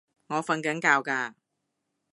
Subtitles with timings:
[0.29, 1.35] 我訓緊覺㗎